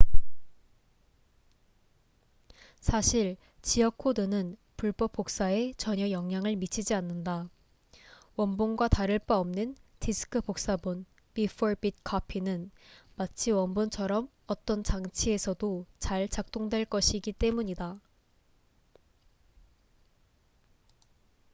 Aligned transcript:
사실 2.79 3.37
지역 3.61 3.99
코드는 3.99 4.57
불법 4.75 5.11
복사에 5.11 5.73
전혀 5.77 6.09
영향을 6.09 6.55
미치지 6.55 6.95
않는다. 6.95 7.47
원본과 8.35 8.87
다를 8.87 9.19
바 9.19 9.37
없는 9.37 9.75
디스크 9.99 10.41
복사본bit-for-bit 10.41 11.97
copy은 12.03 12.71
마치 13.15 13.51
원본처럼 13.51 14.27
어떤 14.47 14.83
장치에서도 14.83 15.85
잘 15.99 16.27
작동될 16.27 16.85
것이기 16.85 17.33
때문이다 17.33 17.99